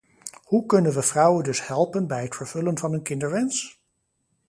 Hoe 0.45 0.65
kunnen 0.65 0.93
we 0.93 1.01
vrouwen 1.01 1.43
dus 1.43 1.67
helpen 1.67 2.07
bij 2.07 2.23
het 2.23 2.35
vervullen 2.35 2.77
van 2.77 2.91
hun 2.91 3.01
kinderwens? 3.01 3.81